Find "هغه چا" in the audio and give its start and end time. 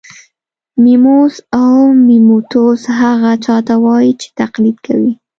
2.99-3.57